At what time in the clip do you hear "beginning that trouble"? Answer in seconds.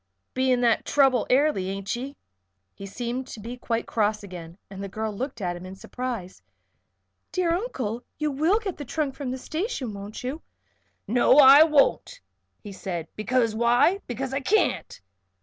0.33-1.27